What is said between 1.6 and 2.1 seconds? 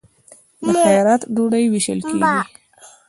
ویشل